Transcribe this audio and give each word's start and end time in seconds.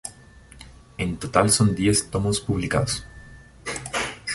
En 0.97 1.19
total 1.19 1.51
son 1.51 1.75
diez 1.75 2.09
tomos 2.09 2.41
publicados. 2.41 3.05